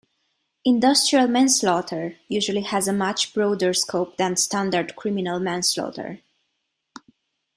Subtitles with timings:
[0.65, 6.21] Industrial manslaughter usually has a much broader scope than standard criminal manslaughter.